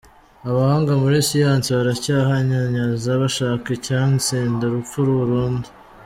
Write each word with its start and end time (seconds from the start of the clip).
Abahanga 0.49 0.91
muri 1.01 1.17
siyansi 1.27 1.69
baracyahanyanyaza 1.77 3.09
bashaka 3.21 3.65
icyatsinda 3.77 4.63
urupfu 4.67 4.97
burundu. 5.19 5.67